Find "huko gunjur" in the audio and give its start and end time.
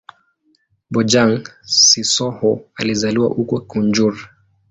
3.29-4.29